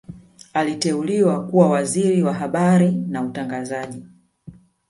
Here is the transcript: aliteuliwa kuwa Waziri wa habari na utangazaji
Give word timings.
aliteuliwa 0.53 1.47
kuwa 1.47 1.69
Waziri 1.69 2.23
wa 2.23 2.33
habari 2.33 2.91
na 2.91 3.21
utangazaji 3.21 4.03